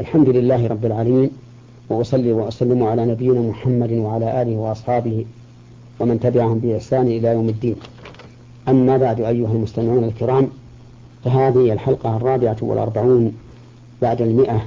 الحمد 0.00 0.28
لله 0.28 0.66
رب 0.66 0.84
العالمين 0.84 1.30
وأصلي 1.88 2.32
وأسلم 2.32 2.82
على 2.82 3.06
نبينا 3.06 3.40
محمد 3.40 3.92
وعلى 3.92 4.42
آله 4.42 4.56
وأصحابه 4.56 5.24
ومن 6.00 6.20
تبعهم 6.20 6.58
بإحسان 6.58 7.06
إلى 7.06 7.28
يوم 7.28 7.48
الدين. 7.48 7.76
أما 8.68 8.96
بعد 8.96 9.20
أيها 9.20 9.52
المستمعون 9.52 10.04
الكرام 10.04 10.48
فهذه 11.24 11.72
الحلقة 11.72 12.16
الرابعة 12.16 12.56
والأربعون 12.60 13.32
بعد 14.02 14.22
المئة 14.22 14.62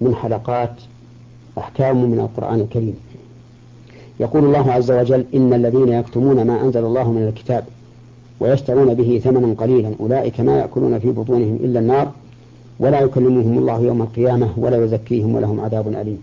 من 0.00 0.14
حلقات 0.14 0.74
أحكام 1.58 2.10
من 2.10 2.20
القرآن 2.20 2.60
الكريم. 2.60 2.96
يقول 4.20 4.44
الله 4.44 4.72
عز 4.72 4.90
وجل 4.90 5.24
إن 5.34 5.52
الذين 5.52 5.88
يكتمون 5.88 6.46
ما 6.46 6.62
أنزل 6.62 6.84
الله 6.84 7.12
من 7.12 7.28
الكتاب 7.28 7.64
ويشترون 8.40 8.94
به 8.94 9.20
ثمنا 9.24 9.54
قليلا 9.54 9.92
أولئك 10.00 10.40
ما 10.40 10.58
يأكلون 10.58 10.98
في 10.98 11.10
بطونهم 11.10 11.58
إلا 11.64 11.80
النار 11.80 12.12
ولا 12.78 13.00
يكلمهم 13.00 13.58
الله 13.58 13.80
يوم 13.80 14.02
القيامة 14.02 14.52
ولا 14.56 14.84
يزكيهم 14.84 15.34
ولهم 15.34 15.60
عذاب 15.60 15.88
أليم. 15.88 16.22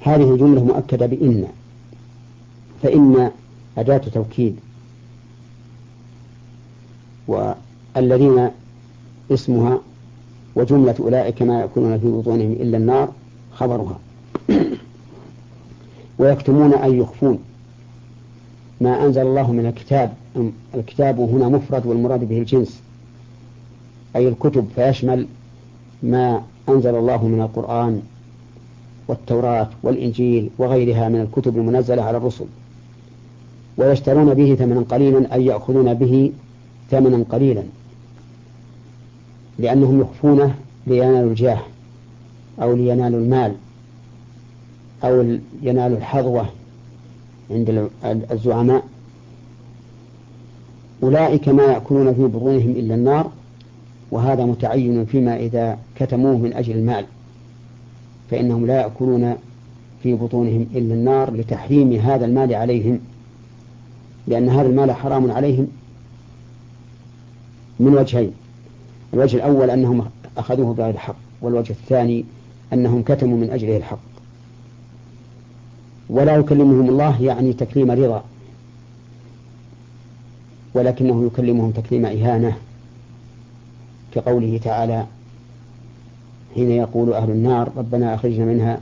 هذه 0.00 0.36
جملة 0.36 0.64
مؤكدة 0.64 1.06
بإن 1.06 1.46
فإن 2.82 3.30
أداة 3.78 3.98
توكيد. 3.98 4.56
والذين 7.28 8.50
اسمها 9.30 9.80
وجملة 10.54 10.94
أولئك 11.00 11.42
ما 11.42 11.60
يأكلون 11.60 11.98
في 11.98 12.06
بطونهم 12.06 12.52
إلا 12.52 12.76
النار 12.76 13.12
خبرها. 13.54 13.98
ويكتمون 16.18 16.74
أي 16.74 16.98
يخفون. 16.98 17.38
ما 18.80 19.06
أنزل 19.06 19.22
الله 19.22 19.52
من 19.52 19.66
الكتاب 19.66 20.14
الكتاب 20.74 21.20
هنا 21.20 21.48
مفرد 21.48 21.86
والمراد 21.86 22.28
به 22.28 22.38
الجنس. 22.38 22.80
أي 24.16 24.28
الكتب 24.28 24.68
فيشمل 24.74 25.26
ما 26.02 26.42
أنزل 26.68 26.94
الله 26.94 27.26
من 27.26 27.40
القرآن 27.40 28.02
والتوراة 29.08 29.68
والإنجيل 29.82 30.50
وغيرها 30.58 31.08
من 31.08 31.20
الكتب 31.20 31.56
المنزلة 31.56 32.02
على 32.02 32.16
الرسل. 32.16 32.44
ويشترون 33.76 34.34
به 34.34 34.54
ثمنا 34.54 34.80
قليلا 34.80 35.34
أي 35.34 35.46
يأخذون 35.46 35.94
به 35.94 36.32
ثمنا 36.90 37.24
قليلا. 37.30 37.62
لأنهم 39.58 40.00
يخفونه 40.00 40.54
لينالوا 40.86 41.30
الجاه 41.30 41.60
أو 42.62 42.76
لينالوا 42.76 43.20
المال 43.20 43.54
أو 45.04 45.38
ينالوا 45.62 45.98
الحظوة 45.98 46.46
عند 47.50 47.90
الزعماء. 48.04 48.84
أولئك 51.02 51.48
ما 51.48 51.62
يأكلون 51.62 52.14
في 52.14 52.22
بطونهم 52.22 52.70
إلا 52.70 52.94
النار. 52.94 53.30
وهذا 54.10 54.44
متعين 54.44 55.04
فيما 55.04 55.36
إذا 55.36 55.78
كتموه 55.96 56.38
من 56.38 56.52
أجل 56.52 56.76
المال 56.76 57.04
فإنهم 58.30 58.66
لا 58.66 58.80
يأكلون 58.80 59.34
في 60.02 60.14
بطونهم 60.14 60.66
إلا 60.74 60.94
النار 60.94 61.34
لتحريم 61.34 61.92
هذا 61.92 62.26
المال 62.26 62.54
عليهم 62.54 63.00
لأن 64.26 64.48
هذا 64.48 64.68
المال 64.68 64.92
حرام 64.92 65.30
عليهم 65.30 65.68
من 67.80 67.94
وجهين 67.94 68.32
الوجه 69.14 69.36
الأول 69.36 69.70
أنهم 69.70 70.06
أخذوه 70.36 70.74
بغير 70.74 70.90
الحق 70.90 71.16
والوجه 71.42 71.70
الثاني 71.70 72.24
أنهم 72.72 73.02
كتموا 73.02 73.38
من 73.38 73.50
أجله 73.50 73.76
الحق. 73.76 73.98
ولا 76.10 76.36
يكلمهم 76.36 76.88
الله 76.88 77.22
يعني 77.22 77.52
تكريم 77.52 77.90
رضا 77.90 78.24
ولكنه 80.74 81.26
يكلمهم 81.26 81.70
تكريم 81.70 82.06
إهانة. 82.06 82.56
كقوله 84.14 84.60
تعالى 84.64 85.06
حين 86.54 86.70
يقول 86.70 87.12
أهل 87.12 87.30
النار 87.30 87.70
ربنا 87.76 88.14
أخرجنا 88.14 88.44
منها 88.44 88.80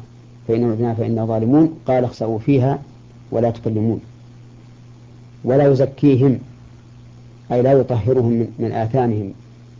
فإن 0.48 0.70
عدنا 0.70 0.94
فإنا 0.94 1.24
ظالمون 1.24 1.78
قال 1.86 2.04
اخسأوا 2.04 2.38
فيها 2.38 2.78
ولا 3.30 3.50
تكلمون 3.50 4.00
ولا 5.44 5.72
يزكيهم 5.72 6.38
أي 7.52 7.62
لا 7.62 7.72
يطهرهم 7.72 8.46
من, 8.58 8.72
آثامهم 8.72 9.32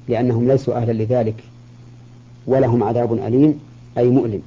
لأنهم 0.08 0.48
ليسوا 0.48 0.74
أهلا 0.76 0.92
لذلك 0.92 1.44
ولهم 2.46 2.82
عذاب 2.82 3.12
أليم 3.12 3.60
أي 3.98 4.08
مؤلم 4.10 4.42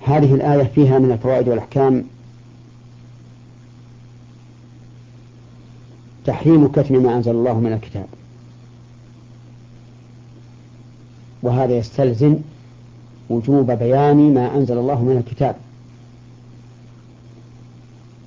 هذه 0.00 0.34
الآية 0.34 0.64
فيها 0.64 0.98
من 0.98 1.12
الفوائد 1.12 1.48
والأحكام 1.48 2.04
تحريم 6.24 6.68
كتم 6.68 7.02
ما 7.02 7.16
أنزل 7.16 7.30
الله 7.30 7.60
من 7.60 7.72
الكتاب 7.72 8.06
وهذا 11.44 11.76
يستلزم 11.76 12.36
وجوب 13.30 13.70
بيان 13.70 14.34
ما 14.34 14.56
أنزل 14.56 14.78
الله 14.78 15.02
من 15.02 15.16
الكتاب. 15.16 15.56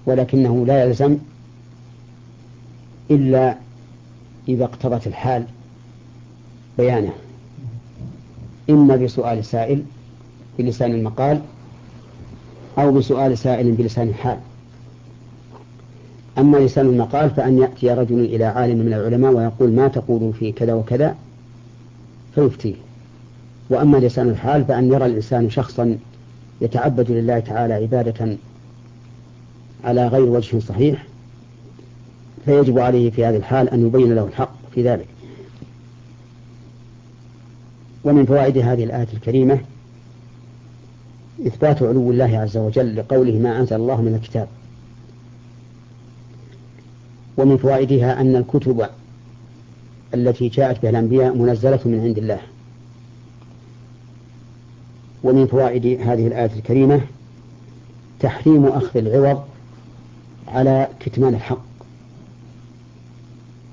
ولكنه 0.06 0.66
لا 0.66 0.84
يلزم 0.84 1.18
إلا 3.12 3.58
إذا 4.48 4.64
اقتضت 4.64 5.08
الحال 5.08 5.44
بيانه. 6.78 7.14
إما 8.70 8.96
بسؤال 8.96 9.46
سائل 9.46 9.84
بلسان 10.58 10.92
المقال 10.92 11.42
أو 12.78 12.92
بسؤال 12.92 13.38
سائل 13.38 13.72
بلسان 13.72 14.08
الحال. 14.08 14.38
أما 16.38 16.58
لسان 16.58 16.86
المقال 16.86 17.30
فأن 17.30 17.58
يأتي 17.58 17.92
رجل 17.92 18.20
إلى 18.20 18.46
عالم 18.46 18.78
من 18.78 18.94
العلماء 18.94 19.34
ويقول 19.34 19.72
ما 19.72 19.88
تقول 19.88 20.34
في 20.34 20.52
كذا 20.52 20.74
وكذا؟ 20.74 21.16
فيفتيه 22.36 22.87
وأما 23.70 23.98
لسان 23.98 24.30
الحال 24.30 24.66
فأن 24.66 24.94
يرى 24.94 25.06
الإنسان 25.06 25.50
شخصا 25.50 25.98
يتعبد 26.62 27.12
لله 27.12 27.40
تعالى 27.40 27.74
عبادة 27.74 28.38
على 29.84 30.08
غير 30.08 30.24
وجه 30.24 30.60
صحيح 30.60 31.06
فيجب 32.46 32.80
عليه 32.80 33.12
في 33.12 33.26
هذه 33.26 33.36
الحال 33.36 33.70
أن 33.70 33.88
يبين 33.88 34.16
له 34.16 34.26
الحق 34.26 34.52
في 34.74 34.84
ذلك. 34.84 35.08
ومن 38.04 38.26
فوائد 38.26 38.58
هذه 38.58 38.84
الآية 38.84 39.08
الكريمة 39.14 39.60
إثبات 41.48 41.84
علو 41.84 42.12
الله 42.12 42.38
عز 42.40 42.58
وجل 42.58 42.96
لقوله 42.96 43.40
ما 43.40 43.60
أنزل 43.60 43.76
الله 43.76 44.02
من 44.02 44.16
الكتاب. 44.16 44.48
ومن 47.38 47.58
فوائدها 47.58 48.22
أن 48.22 48.36
الكتب 48.36 48.88
التي 50.14 50.48
جاءت 50.48 50.82
بها 50.82 50.90
الأنبياء 50.90 51.36
منزلة 51.36 51.80
من 51.86 52.00
عند 52.00 52.18
الله. 52.18 52.40
ومن 55.24 55.48
فوائد 55.48 55.86
هذه 55.86 56.28
الآية 56.28 56.52
الكريمة 56.56 57.02
تحريم 58.20 58.66
أخذ 58.66 58.98
العوض 58.98 59.44
على 60.48 60.88
كتمان 61.00 61.34
الحق 61.34 61.64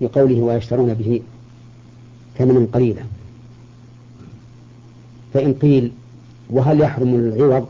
لقوله 0.01 0.41
ويشترون 0.41 0.95
به 0.95 1.23
ثمنا 2.39 2.67
قليلا. 2.73 3.03
فإن 5.35 5.55
قيل 5.55 5.93
وهل 6.51 6.81
يحرم 6.81 7.15
العوض 7.15 7.69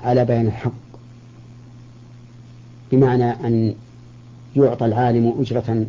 على 0.00 0.24
بيان 0.24 0.46
الحق؟ 0.46 0.72
بمعنى 2.92 3.30
أن 3.30 3.74
يعطى 4.56 4.86
العالم 4.86 5.34
أجرة 5.40 5.86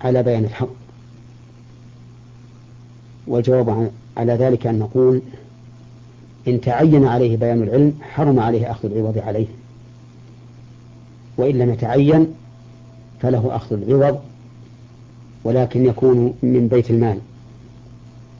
على 0.00 0.22
بيان 0.22 0.44
الحق. 0.44 0.68
والجواب 3.26 3.90
على 4.18 4.32
ذلك 4.32 4.66
أن 4.66 4.78
نقول 4.78 5.22
إن 6.48 6.60
تعين 6.60 7.04
عليه 7.06 7.36
بيان 7.36 7.62
العلم 7.62 7.94
حرم 8.00 8.40
عليه 8.40 8.70
أخذ 8.70 8.92
العوض 8.92 9.18
عليه. 9.18 9.46
وإن 11.36 11.58
لم 11.58 11.70
يتعين 11.70 12.26
فله 13.20 13.56
أخذ 13.56 13.82
العوض 13.82 14.18
ولكن 15.44 15.86
يكون 15.86 16.34
من 16.42 16.68
بيت 16.68 16.90
المال 16.90 17.18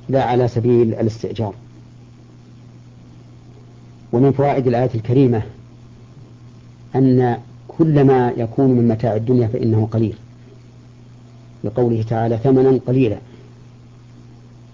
لا 0.08 0.24
على 0.24 0.48
سبيل 0.48 0.94
الاستئجار. 0.94 1.54
ومن 4.12 4.32
فوائد 4.32 4.66
الآية 4.66 4.90
الكريمة 4.94 5.42
أن 6.94 7.38
كل 7.68 8.04
ما 8.04 8.32
يكون 8.36 8.70
من 8.70 8.88
متاع 8.88 9.16
الدنيا 9.16 9.48
فإنه 9.48 9.88
قليل. 9.90 10.14
لقوله 11.64 12.02
تعالى 12.02 12.38
ثمنا 12.38 12.80
قليلا. 12.86 13.18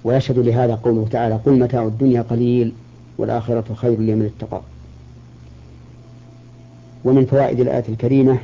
ويشهد 0.05 0.39
لهذا 0.39 0.75
قوله 0.75 1.07
تعالى 1.11 1.35
قل 1.35 1.59
متاع 1.59 1.83
الدنيا 1.83 2.23
قليل 2.23 2.73
والآخرة 3.19 3.75
خير 3.75 4.01
لمن 4.01 4.31
اتقى 4.37 4.61
ومن 7.05 7.25
فوائد 7.25 7.61
الآية 7.61 7.85
الكريمة 7.89 8.39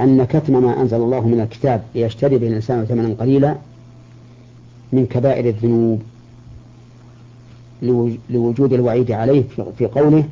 أن 0.00 0.24
كتم 0.24 0.62
ما 0.62 0.80
أنزل 0.80 0.96
الله 0.96 1.28
من 1.28 1.40
الكتاب 1.40 1.82
ليشتري 1.94 2.38
به 2.38 2.46
الإنسان 2.46 2.84
ثمنا 2.84 3.14
قليلا 3.20 3.56
من 4.92 5.06
كبائر 5.06 5.48
الذنوب 5.48 6.02
لوجود 8.30 8.72
الوعيد 8.72 9.10
عليه 9.10 9.44
في 9.78 9.86
قوله 9.86 10.24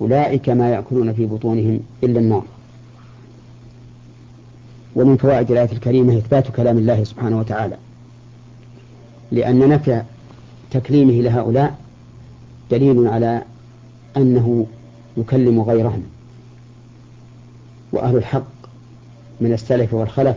أولئك 0.00 0.48
ما 0.48 0.70
يأكلون 0.70 1.12
في 1.12 1.26
بطونهم 1.26 1.80
إلا 2.02 2.20
النار. 2.20 2.44
ومن 4.96 5.16
فوائد 5.16 5.50
الآية 5.50 5.72
الكريمة 5.72 6.18
إثبات 6.18 6.48
كلام 6.48 6.78
الله 6.78 7.04
سبحانه 7.04 7.38
وتعالى. 7.38 7.76
لأن 9.34 9.68
نفع 9.68 10.02
تكليمه 10.70 11.12
لهؤلاء 11.12 11.78
دليل 12.70 13.08
على 13.08 13.42
أنه 14.16 14.66
يكلم 15.16 15.60
غيرهم. 15.60 16.02
وأهل 17.92 18.16
الحق 18.16 18.44
من 19.40 19.52
السلف 19.52 19.94
والخلف 19.94 20.36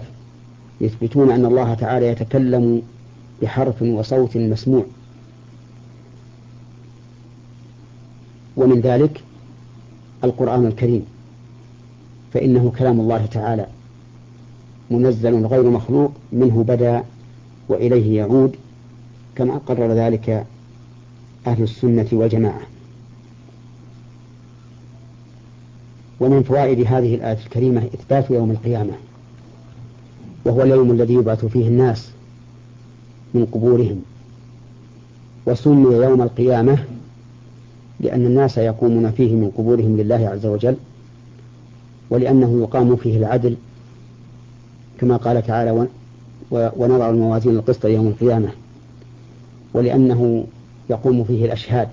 يثبتون 0.81 1.31
أن 1.31 1.45
الله 1.45 1.73
تعالى 1.73 2.07
يتكلم 2.07 2.81
بحرف 3.41 3.81
وصوت 3.81 4.37
مسموع. 4.37 4.85
ومن 8.57 8.81
ذلك 8.81 9.23
القرآن 10.23 10.65
الكريم 10.65 11.05
فإنه 12.33 12.71
كلام 12.77 12.99
الله 12.99 13.25
تعالى 13.25 13.67
منزل 14.91 15.45
غير 15.45 15.69
مخلوق 15.69 16.11
منه 16.31 16.63
بدا 16.63 17.03
وإليه 17.69 18.17
يعود. 18.17 18.55
كما 19.37 19.57
قرر 19.57 19.93
ذلك 19.93 20.45
أهل 21.47 21.63
السنة 21.63 22.07
والجماعة. 22.11 22.61
ومن 26.19 26.43
فوائد 26.43 26.79
هذه 26.79 27.15
الآية 27.15 27.37
الكريمة 27.45 27.85
إثبات 27.85 28.31
يوم 28.31 28.51
القيامة 28.51 28.93
وهو 30.45 30.61
اليوم 30.61 30.91
الذي 30.91 31.13
يبعث 31.13 31.45
فيه 31.45 31.67
الناس 31.67 32.09
من 33.33 33.45
قبورهم 33.45 34.01
وسمي 35.45 35.95
يوم 35.95 36.21
القيامة 36.21 36.77
لأن 37.99 38.25
الناس 38.25 38.57
يقومون 38.57 39.11
فيه 39.11 39.35
من 39.35 39.51
قبورهم 39.57 39.97
لله 39.97 40.29
عز 40.29 40.45
وجل 40.45 40.75
ولأنه 42.09 42.59
يقام 42.61 42.95
فيه 42.95 43.17
العدل 43.17 43.55
كما 44.99 45.17
قال 45.17 45.45
تعالى 45.47 45.87
ونضع 46.51 47.09
الموازين 47.09 47.55
القسط 47.55 47.85
يوم 47.85 48.07
القيامة 48.07 48.49
ولأنه 49.73 50.45
يقوم 50.89 51.23
فيه 51.23 51.45
الأشهاد. 51.45 51.87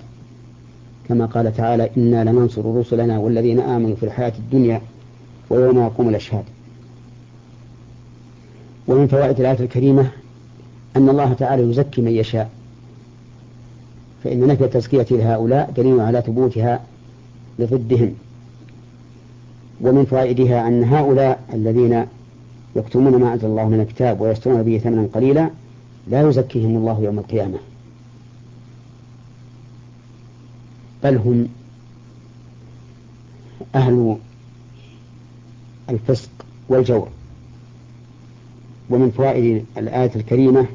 كما 1.07 1.25
قال 1.25 1.55
تعالى 1.55 1.89
إنا 1.97 2.23
لننصر 2.23 2.75
رسلنا 2.75 3.17
والذين 3.17 3.59
آمنوا 3.59 3.95
في 3.95 4.03
الحياة 4.03 4.33
الدنيا 4.39 4.81
ويوم 5.49 5.79
يقوم 5.79 6.09
الأشهاد. 6.09 6.43
ومن 8.87 9.07
فوائد 9.07 9.39
الآية 9.39 9.59
الكريمة 9.59 10.07
أن 10.95 11.09
الله 11.09 11.33
تعالى 11.33 11.69
يزكي 11.69 12.01
من 12.01 12.11
يشاء. 12.11 12.49
فإن 14.23 14.47
نفي 14.47 14.63
التزكية 14.65 15.07
لهؤلاء 15.11 15.73
دليل 15.77 15.99
على 15.99 16.21
ثبوتها 16.21 16.81
لضدهم. 17.59 18.13
ومن 19.81 20.05
فوائدها 20.05 20.67
أن 20.67 20.83
هؤلاء 20.83 21.43
الذين 21.53 22.05
يكتمون 22.75 23.15
ما 23.15 23.33
أنزل 23.33 23.45
الله 23.45 23.69
من 23.69 23.79
الكتاب 23.79 24.21
ويشترون 24.21 24.63
به 24.63 24.77
ثمنا 24.77 25.07
قليلا 25.13 25.49
لا 26.07 26.29
يزكيهم 26.29 26.77
الله 26.77 27.01
يوم 27.01 27.19
القيامة. 27.19 27.57
بل 31.03 31.17
هم 31.17 31.47
أهل 33.75 34.17
الفسق 35.89 36.29
والجور. 36.69 37.07
ومن 38.89 39.11
فوائد 39.11 39.65
الآية 39.77 40.11
الكريمة 40.15 40.65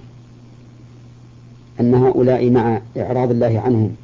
أن 1.80 1.94
هؤلاء 1.94 2.50
مع 2.50 2.80
إعراض 2.96 3.30
الله 3.30 3.60
عنهم 3.60 3.96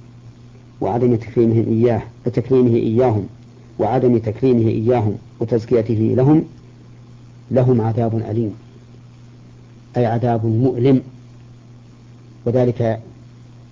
وعدم 0.81 1.17
تكريمهم 1.17 1.65
إياه 1.69 2.03
تكريمه 2.25 2.77
إياهم 2.77 3.27
وعدم 3.79 4.19
تكريمه 4.19 4.69
إياهم 4.69 5.19
وتزكيته 5.41 6.15
لهم 6.17 6.45
لهم 7.51 7.81
عذاب 7.81 8.15
أليم. 8.31 8.55
أي 9.97 10.07
عذاب 10.07 10.47
مؤلم. 10.47 11.03
وذلك 12.47 13.01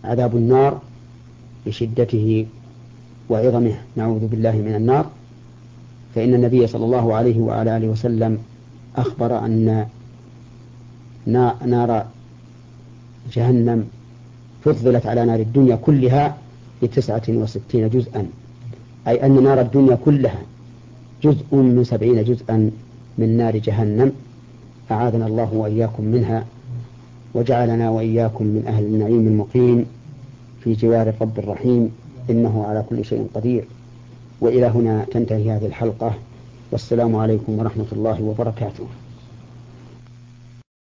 عذاب 0.04 0.36
النار 0.36 0.80
بشدته 1.66 2.46
وعظمه. 3.30 3.74
نعوذ 3.96 4.26
بالله 4.26 4.52
من 4.52 4.74
النار. 4.74 5.10
فإن 6.14 6.34
النبي 6.34 6.66
صلى 6.66 6.84
الله 6.84 7.14
عليه 7.14 7.38
وعلى 7.38 7.76
آله 7.76 7.88
وسلم 7.88 8.38
أخبر 8.96 9.38
أن 9.44 9.86
نار 11.26 12.06
جهنم 13.32 13.88
فضلت 14.64 15.06
على 15.06 15.24
نار 15.24 15.40
الدنيا 15.40 15.76
كلها 15.76 16.36
بتسعة 16.82 17.22
وستين 17.28 17.88
جزءا. 17.88 18.26
أي 19.08 19.26
أن 19.26 19.42
نار 19.42 19.60
الدنيا 19.60 19.98
كلها 20.04 20.42
جزء 21.22 21.56
من 21.56 21.84
سبعين 21.84 22.24
جزءا 22.24 22.70
من 23.18 23.36
نار 23.36 23.56
جهنم. 23.56 24.12
أعاذنا 24.90 25.26
الله 25.26 25.54
وإياكم 25.54 26.04
منها. 26.04 26.44
وجعلنا 27.34 27.90
وإياكم 27.90 28.44
من 28.44 28.64
أهل 28.66 28.84
النعيم 28.84 29.26
المقيم 29.26 29.86
في 30.64 30.72
جوار 30.72 31.08
الرب 31.08 31.38
الرحيم 31.38 31.90
إنه 32.30 32.64
على 32.64 32.84
كل 32.90 33.04
شيء 33.04 33.28
قدير. 33.34 33.64
وإلى 34.40 34.66
هنا 34.66 35.06
تنتهي 35.12 35.50
هذه 35.50 35.66
الحلقة. 35.66 36.14
والسلام 36.72 37.16
عليكم 37.16 37.58
ورحمة 37.58 37.86
الله 37.92 38.22
وبركاته. 38.22 38.86